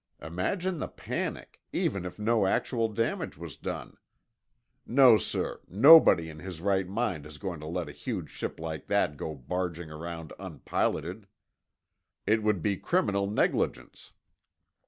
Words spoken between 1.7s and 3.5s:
even if no actual damage